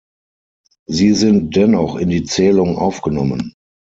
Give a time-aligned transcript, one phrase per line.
[0.87, 3.53] Sie sind dennoch in die Zählung aufgenommen.